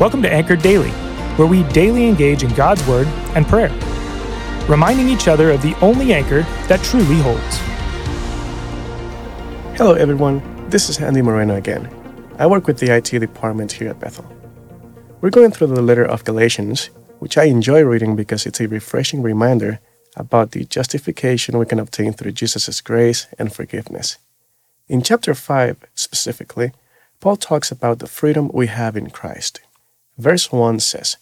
Welcome 0.00 0.22
to 0.22 0.32
Anchored 0.32 0.60
Daily, 0.60 0.90
where 1.36 1.46
we 1.46 1.62
daily 1.68 2.08
engage 2.08 2.42
in 2.42 2.52
God's 2.54 2.84
Word 2.88 3.06
and 3.36 3.46
prayer, 3.46 3.70
reminding 4.68 5.08
each 5.08 5.28
other 5.28 5.52
of 5.52 5.62
the 5.62 5.76
only 5.76 6.12
anchor 6.12 6.42
that 6.66 6.82
truly 6.82 7.14
holds. 7.20 7.58
Hello, 9.78 9.92
everyone. 9.92 10.42
This 10.68 10.88
is 10.88 10.98
Andy 10.98 11.22
Moreno 11.22 11.54
again. 11.54 11.88
I 12.40 12.48
work 12.48 12.66
with 12.66 12.78
the 12.78 12.92
IT 12.92 13.20
department 13.20 13.70
here 13.70 13.88
at 13.88 14.00
Bethel. 14.00 14.26
We're 15.20 15.30
going 15.30 15.52
through 15.52 15.68
the 15.68 15.80
letter 15.80 16.04
of 16.04 16.24
Galatians, 16.24 16.90
which 17.20 17.38
I 17.38 17.44
enjoy 17.44 17.82
reading 17.84 18.16
because 18.16 18.46
it's 18.46 18.60
a 18.60 18.66
refreshing 18.66 19.22
reminder 19.22 19.78
about 20.16 20.50
the 20.50 20.64
justification 20.64 21.56
we 21.56 21.66
can 21.66 21.78
obtain 21.78 22.14
through 22.14 22.32
Jesus' 22.32 22.80
grace 22.80 23.28
and 23.38 23.54
forgiveness. 23.54 24.18
In 24.88 25.02
chapter 25.02 25.34
5, 25.34 25.76
specifically, 25.94 26.72
Paul 27.20 27.36
talks 27.36 27.70
about 27.70 28.00
the 28.00 28.08
freedom 28.08 28.50
we 28.52 28.66
have 28.66 28.96
in 28.96 29.10
Christ. 29.10 29.60
Verse 30.16 30.52
1 30.52 30.80
says, 30.80 31.16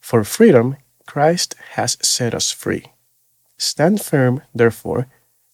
For 0.00 0.24
freedom, 0.24 0.76
Christ 1.06 1.54
has 1.72 1.98
set 2.02 2.34
us 2.34 2.50
free. 2.50 2.86
Stand 3.58 4.00
firm, 4.00 4.42
therefore, 4.54 5.06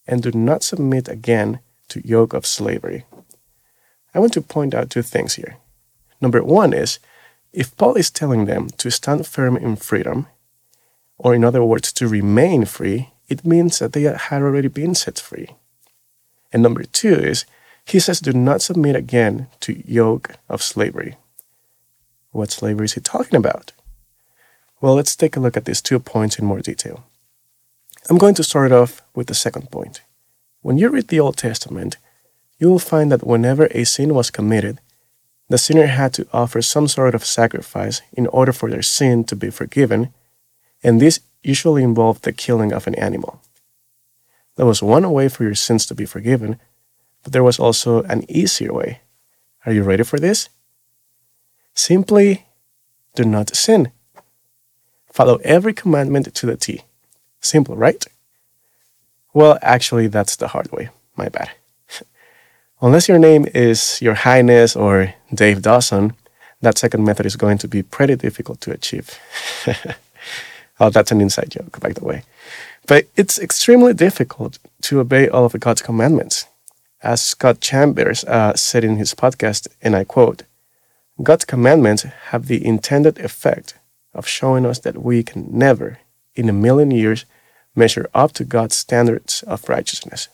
and 0.06 0.22
do 0.22 0.32
not 0.32 0.62
submit 0.62 1.08
again 1.08 1.60
to 1.88 2.06
yoke 2.06 2.32
of 2.32 2.46
slavery. 2.46 3.04
I 4.14 4.20
want 4.20 4.32
to 4.34 4.40
point 4.40 4.74
out 4.74 4.90
two 4.90 5.02
things 5.02 5.34
here. 5.34 5.56
Number 6.20 6.42
one 6.42 6.72
is, 6.72 6.98
if 7.52 7.76
Paul 7.76 7.94
is 7.94 8.10
telling 8.10 8.44
them 8.44 8.68
to 8.78 8.90
stand 8.90 9.26
firm 9.26 9.56
in 9.56 9.76
freedom, 9.76 10.26
or 11.16 11.34
in 11.34 11.44
other 11.44 11.64
words, 11.64 11.92
to 11.94 12.08
remain 12.08 12.64
free, 12.64 13.10
it 13.28 13.44
means 13.44 13.78
that 13.78 13.92
they 13.92 14.02
had 14.02 14.42
already 14.42 14.68
been 14.68 14.94
set 14.94 15.18
free. 15.18 15.54
And 16.52 16.62
number 16.62 16.84
two 16.84 17.14
is, 17.14 17.44
he 17.84 17.98
says, 17.98 18.20
do 18.20 18.32
not 18.32 18.62
submit 18.62 18.96
again 18.96 19.48
to 19.60 19.82
yoke 19.86 20.36
of 20.48 20.62
slavery. 20.62 21.16
What 22.30 22.50
slavery 22.50 22.84
is 22.84 22.94
he 22.94 23.00
talking 23.00 23.36
about? 23.36 23.72
Well, 24.80 24.94
let's 24.94 25.16
take 25.16 25.36
a 25.36 25.40
look 25.40 25.56
at 25.56 25.64
these 25.64 25.82
two 25.82 25.98
points 25.98 26.38
in 26.38 26.44
more 26.44 26.60
detail. 26.60 27.04
I'm 28.08 28.18
going 28.18 28.34
to 28.34 28.44
start 28.44 28.70
off 28.72 29.02
with 29.14 29.26
the 29.26 29.34
second 29.34 29.70
point. 29.70 30.02
When 30.62 30.78
you 30.78 30.88
read 30.88 31.08
the 31.08 31.20
Old 31.20 31.36
Testament, 31.36 31.96
you 32.58 32.70
will 32.70 32.78
find 32.78 33.10
that 33.10 33.26
whenever 33.26 33.68
a 33.70 33.84
sin 33.84 34.14
was 34.14 34.30
committed, 34.30 34.80
the 35.48 35.58
sinner 35.58 35.86
had 35.86 36.12
to 36.14 36.26
offer 36.32 36.60
some 36.60 36.88
sort 36.88 37.14
of 37.14 37.24
sacrifice 37.24 38.02
in 38.12 38.26
order 38.26 38.52
for 38.52 38.70
their 38.70 38.82
sin 38.82 39.24
to 39.24 39.36
be 39.36 39.50
forgiven, 39.50 40.12
and 40.82 41.00
this 41.00 41.20
usually 41.42 41.82
involved 41.82 42.24
the 42.24 42.32
killing 42.32 42.72
of 42.72 42.86
an 42.86 42.94
animal. 42.96 43.40
There 44.56 44.66
was 44.66 44.82
one 44.82 45.10
way 45.10 45.28
for 45.28 45.44
your 45.44 45.54
sins 45.54 45.86
to 45.86 45.94
be 45.94 46.04
forgiven, 46.04 46.58
but 47.22 47.32
there 47.32 47.44
was 47.44 47.58
also 47.58 48.02
an 48.02 48.24
easier 48.28 48.72
way. 48.72 49.00
Are 49.64 49.72
you 49.72 49.82
ready 49.82 50.02
for 50.04 50.18
this? 50.18 50.48
Simply 51.78 52.44
do 53.14 53.24
not 53.24 53.54
sin. 53.54 53.92
Follow 55.12 55.36
every 55.44 55.72
commandment 55.72 56.34
to 56.34 56.44
the 56.44 56.56
T. 56.56 56.82
Simple, 57.40 57.76
right? 57.76 58.04
Well, 59.32 59.60
actually, 59.62 60.08
that's 60.08 60.34
the 60.34 60.48
hard 60.48 60.72
way. 60.72 60.88
My 61.14 61.28
bad. 61.28 61.50
Unless 62.82 63.08
your 63.08 63.20
name 63.20 63.46
is 63.54 64.02
Your 64.02 64.14
Highness 64.14 64.74
or 64.74 65.14
Dave 65.32 65.62
Dawson, 65.62 66.14
that 66.62 66.78
second 66.78 67.04
method 67.04 67.26
is 67.26 67.36
going 67.36 67.58
to 67.58 67.68
be 67.68 67.84
pretty 67.84 68.16
difficult 68.16 68.60
to 68.62 68.72
achieve. 68.72 69.16
oh, 70.80 70.90
that's 70.90 71.12
an 71.12 71.20
inside 71.20 71.50
joke, 71.52 71.78
by 71.78 71.92
the 71.92 72.04
way. 72.04 72.24
But 72.88 73.06
it's 73.14 73.38
extremely 73.38 73.94
difficult 73.94 74.58
to 74.82 74.98
obey 74.98 75.28
all 75.28 75.44
of 75.44 75.52
God's 75.60 75.82
commandments. 75.82 76.46
As 77.04 77.20
Scott 77.20 77.60
Chambers 77.60 78.24
uh, 78.24 78.56
said 78.56 78.82
in 78.82 78.96
his 78.96 79.14
podcast, 79.14 79.68
and 79.80 79.94
I 79.94 80.02
quote, 80.02 80.42
God's 81.22 81.44
commandments 81.44 82.02
have 82.30 82.46
the 82.46 82.64
intended 82.64 83.18
effect 83.18 83.74
of 84.14 84.26
showing 84.26 84.64
us 84.64 84.78
that 84.80 85.02
we 85.02 85.22
can 85.22 85.46
never, 85.50 85.98
in 86.34 86.48
a 86.48 86.52
million 86.52 86.90
years, 86.90 87.24
measure 87.74 88.08
up 88.14 88.32
to 88.32 88.44
God's 88.44 88.76
standards 88.76 89.42
of 89.42 89.68
righteousness. 89.68 90.28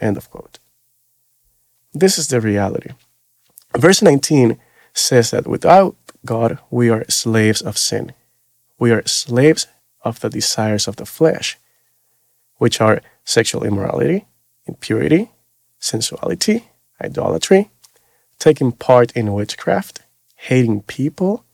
End 0.00 0.16
of 0.16 0.30
quote. 0.30 0.58
This 1.92 2.18
is 2.18 2.28
the 2.28 2.40
reality. 2.40 2.90
Verse 3.76 4.02
19 4.02 4.58
says 4.94 5.30
that 5.30 5.46
without 5.46 5.96
God, 6.24 6.58
we 6.70 6.88
are 6.88 7.04
slaves 7.08 7.62
of 7.62 7.76
sin. 7.76 8.12
We 8.78 8.92
are 8.92 9.06
slaves 9.06 9.66
of 10.04 10.20
the 10.20 10.30
desires 10.30 10.86
of 10.86 10.96
the 10.96 11.06
flesh, 11.06 11.58
which 12.56 12.80
are 12.80 13.02
sexual 13.24 13.64
immorality, 13.64 14.26
impurity, 14.66 15.30
sensuality, 15.78 16.68
idolatry, 17.00 17.70
taking 18.38 18.72
part 18.72 19.12
in 19.12 19.32
witchcraft, 19.32 20.01
hating 20.46 20.82
people, 20.82 21.44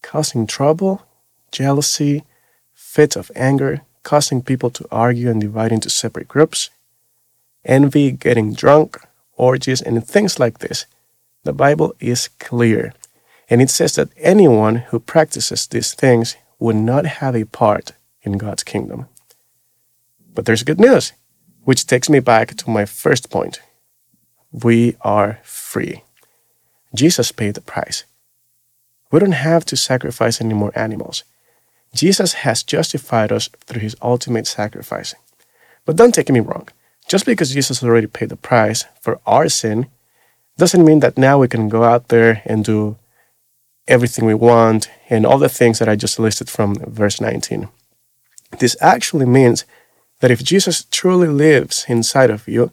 causing 0.00 0.46
trouble, 0.46 1.02
jealousy, 1.50 2.22
fits 2.72 3.16
of 3.16 3.32
anger, 3.34 3.82
causing 4.04 4.40
people 4.40 4.70
to 4.70 4.86
argue 4.92 5.28
and 5.28 5.40
divide 5.40 5.72
into 5.72 5.90
separate 5.90 6.28
groups, 6.28 6.70
envy, 7.64 8.12
getting 8.12 8.54
drunk, 8.54 8.96
orgies, 9.36 9.82
and 9.82 10.06
things 10.06 10.38
like 10.38 10.58
this. 10.58 10.86
The 11.42 11.52
Bible 11.52 11.96
is 11.98 12.28
clear, 12.38 12.94
and 13.50 13.60
it 13.60 13.70
says 13.70 13.96
that 13.96 14.10
anyone 14.16 14.76
who 14.76 15.00
practices 15.00 15.66
these 15.66 15.92
things 15.92 16.36
would 16.60 16.76
not 16.76 17.04
have 17.04 17.34
a 17.34 17.44
part 17.44 17.90
in 18.22 18.38
God's 18.38 18.62
kingdom. 18.62 19.08
But 20.32 20.44
there's 20.44 20.62
good 20.62 20.78
news, 20.78 21.12
which 21.64 21.88
takes 21.88 22.08
me 22.08 22.20
back 22.20 22.54
to 22.54 22.70
my 22.70 22.84
first 22.84 23.30
point. 23.30 23.60
We 24.52 24.94
are 25.00 25.40
free. 25.42 26.04
Jesus 26.94 27.32
paid 27.32 27.54
the 27.54 27.60
price. 27.60 28.04
We 29.12 29.20
don't 29.20 29.32
have 29.32 29.64
to 29.66 29.76
sacrifice 29.76 30.40
any 30.40 30.54
more 30.54 30.72
animals. 30.74 31.22
Jesus 31.94 32.32
has 32.32 32.62
justified 32.62 33.30
us 33.30 33.48
through 33.66 33.82
his 33.82 33.96
ultimate 34.02 34.46
sacrificing. 34.46 35.20
But 35.84 35.96
don't 35.96 36.14
take 36.14 36.30
me 36.30 36.40
wrong. 36.40 36.68
Just 37.08 37.26
because 37.26 37.52
Jesus 37.52 37.82
already 37.82 38.06
paid 38.06 38.30
the 38.30 38.36
price 38.36 38.86
for 39.00 39.20
our 39.26 39.48
sin 39.48 39.86
doesn't 40.56 40.84
mean 40.84 41.00
that 41.00 41.18
now 41.18 41.38
we 41.38 41.48
can 41.48 41.68
go 41.68 41.84
out 41.84 42.08
there 42.08 42.42
and 42.46 42.64
do 42.64 42.96
everything 43.86 44.24
we 44.24 44.34
want 44.34 44.88
and 45.10 45.26
all 45.26 45.38
the 45.38 45.48
things 45.48 45.78
that 45.78 45.88
I 45.88 45.96
just 45.96 46.18
listed 46.18 46.48
from 46.48 46.76
verse 46.86 47.20
19. 47.20 47.68
This 48.58 48.76
actually 48.80 49.26
means 49.26 49.64
that 50.20 50.30
if 50.30 50.42
Jesus 50.42 50.86
truly 50.90 51.28
lives 51.28 51.84
inside 51.88 52.30
of 52.30 52.48
you, 52.48 52.70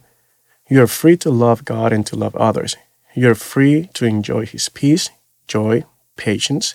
you 0.68 0.80
are 0.82 0.86
free 0.86 1.16
to 1.18 1.30
love 1.30 1.64
God 1.64 1.92
and 1.92 2.06
to 2.06 2.16
love 2.16 2.36
others. 2.36 2.76
You 3.14 3.30
are 3.30 3.34
free 3.34 3.90
to 3.94 4.06
enjoy 4.06 4.46
His 4.46 4.68
peace, 4.68 5.10
joy, 5.48 5.84
patience, 6.20 6.74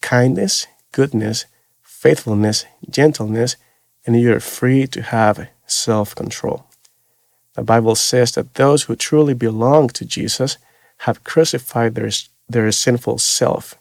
kindness, 0.00 0.68
goodness, 0.92 1.46
faithfulness, 1.82 2.64
gentleness, 2.88 3.56
and 4.06 4.18
you 4.20 4.32
are 4.32 4.40
free 4.56 4.86
to 4.86 5.02
have 5.02 5.48
self 5.66 6.14
control. 6.14 6.58
The 7.54 7.64
Bible 7.64 7.96
says 7.96 8.30
that 8.32 8.54
those 8.54 8.84
who 8.84 8.94
truly 8.94 9.34
belong 9.34 9.88
to 9.88 10.04
Jesus 10.04 10.58
have 10.98 11.24
crucified 11.24 11.96
their, 11.96 12.10
their 12.48 12.70
sinful 12.70 13.18
self. 13.18 13.74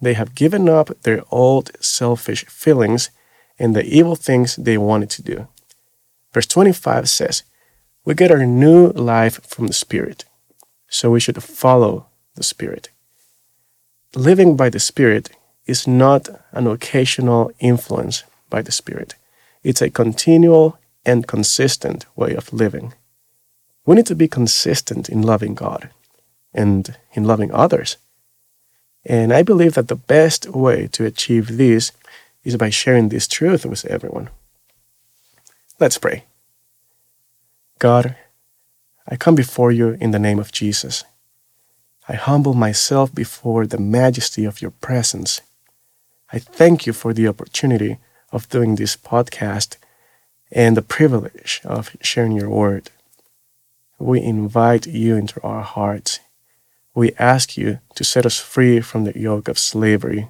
They 0.00 0.14
have 0.14 0.34
given 0.34 0.68
up 0.68 0.88
their 1.02 1.22
old 1.30 1.70
selfish 1.80 2.44
feelings 2.46 3.10
and 3.56 3.76
the 3.76 3.86
evil 3.86 4.16
things 4.16 4.56
they 4.56 4.78
wanted 4.78 5.10
to 5.10 5.22
do. 5.22 5.46
Verse 6.32 6.46
25 6.46 7.08
says, 7.08 7.44
We 8.04 8.14
get 8.14 8.32
our 8.32 8.44
new 8.44 8.88
life 8.88 9.40
from 9.46 9.68
the 9.68 9.80
Spirit, 9.84 10.24
so 10.88 11.12
we 11.12 11.20
should 11.20 11.40
follow 11.40 12.06
the 12.34 12.42
Spirit 12.42 12.90
living 14.16 14.56
by 14.56 14.70
the 14.70 14.80
Spirit 14.80 15.30
is 15.66 15.86
not 15.86 16.28
an 16.52 16.66
occasional 16.66 17.50
influence 17.58 18.24
by 18.50 18.62
the 18.62 18.72
Spirit. 18.72 19.14
It's 19.62 19.82
a 19.82 19.90
continual 19.90 20.78
and 21.04 21.26
consistent 21.26 22.06
way 22.16 22.34
of 22.34 22.52
living. 22.52 22.94
We 23.86 23.96
need 23.96 24.06
to 24.06 24.14
be 24.14 24.28
consistent 24.28 25.08
in 25.08 25.22
loving 25.22 25.54
God 25.54 25.90
and 26.52 26.96
in 27.12 27.24
loving 27.24 27.52
others. 27.52 27.96
And 29.04 29.32
I 29.32 29.42
believe 29.42 29.74
that 29.74 29.88
the 29.88 29.96
best 29.96 30.48
way 30.48 30.88
to 30.92 31.04
achieve 31.04 31.58
this 31.58 31.92
is 32.42 32.56
by 32.56 32.70
sharing 32.70 33.08
this 33.08 33.28
truth 33.28 33.66
with 33.66 33.84
everyone. 33.86 34.30
Let's 35.78 35.98
pray. 35.98 36.24
God, 37.78 38.16
I 39.06 39.16
come 39.16 39.34
before 39.34 39.72
you 39.72 39.98
in 40.00 40.12
the 40.12 40.18
name 40.18 40.38
of 40.38 40.52
Jesus. 40.52 41.04
I 42.06 42.14
humble 42.14 42.52
myself 42.52 43.14
before 43.14 43.66
the 43.66 43.78
majesty 43.78 44.44
of 44.44 44.60
your 44.60 44.72
presence. 44.72 45.40
I 46.32 46.38
thank 46.38 46.86
you 46.86 46.92
for 46.92 47.14
the 47.14 47.26
opportunity 47.28 47.96
of 48.30 48.48
doing 48.50 48.74
this 48.74 48.96
podcast 48.96 49.76
and 50.52 50.76
the 50.76 50.82
privilege 50.82 51.62
of 51.64 51.96
sharing 52.02 52.32
your 52.32 52.50
word. 52.50 52.90
We 53.98 54.20
invite 54.20 54.86
you 54.86 55.16
into 55.16 55.40
our 55.42 55.62
hearts. 55.62 56.20
We 56.94 57.12
ask 57.18 57.56
you 57.56 57.78
to 57.94 58.04
set 58.04 58.26
us 58.26 58.38
free 58.38 58.80
from 58.80 59.04
the 59.04 59.18
yoke 59.18 59.48
of 59.48 59.58
slavery. 59.58 60.28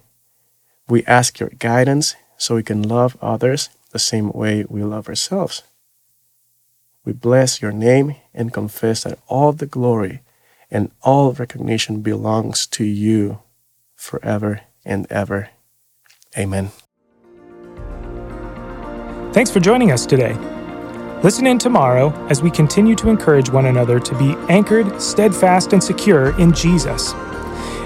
We 0.89 1.05
ask 1.07 1.41
your 1.41 1.51
guidance 1.59 2.15
so 2.37 2.55
we 2.55 2.63
can 2.63 2.83
love 2.83 3.17
others 3.21 3.69
the 3.91 3.99
same 3.99 4.31
way 4.31 4.65
we 4.69 4.85
love 4.85 5.09
ourselves. 5.09 5.63
We 7.05 7.13
bless 7.13 7.61
your 7.61 7.73
name 7.73 8.15
and 8.33 8.53
confess 8.53 9.03
that 9.03 9.19
all 9.27 9.53
the 9.53 9.67
glory 9.67 10.21
and 10.75 10.91
all 11.03 11.33
recognition 11.33 12.03
belongs 12.03 12.67
to 12.67 12.85
you 12.85 13.41
forever 13.95 14.61
and 14.85 15.07
ever. 15.09 15.49
Amen. 16.37 16.71
Thanks 19.33 19.51
for 19.53 19.61
joining 19.61 19.93
us 19.93 20.05
today. 20.05 20.35
Listen 21.23 21.47
in 21.47 21.59
tomorrow 21.59 22.13
as 22.29 22.43
we 22.43 22.51
continue 22.51 22.97
to 22.97 23.09
encourage 23.09 23.49
one 23.49 23.67
another 23.67 24.01
to 24.01 24.19
be 24.19 24.35
anchored, 24.49 25.01
steadfast, 25.01 25.73
and 25.73 25.83
secure 25.83 26.39
in 26.41 26.53
Jesus. 26.53 27.13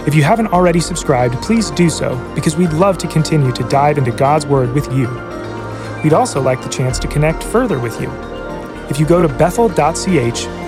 If 0.06 0.14
you 0.14 0.22
haven't 0.22 0.48
already 0.48 0.80
subscribed, 0.80 1.34
please 1.42 1.70
do 1.70 1.90
so 1.90 2.16
because 2.34 2.56
we'd 2.56 2.72
love 2.72 2.96
to 2.98 3.06
continue 3.06 3.52
to 3.52 3.62
dive 3.64 3.98
into 3.98 4.12
God's 4.12 4.46
Word 4.46 4.72
with 4.72 4.90
you. 4.92 5.08
We'd 6.02 6.14
also 6.14 6.40
like 6.40 6.62
the 6.62 6.70
chance 6.70 6.98
to 7.00 7.08
connect 7.08 7.42
further 7.42 7.78
with 7.78 8.00
you. 8.00 8.10
If 8.88 8.98
you 8.98 9.04
go 9.06 9.20
to 9.20 9.28
bethel.ch, 9.28 10.67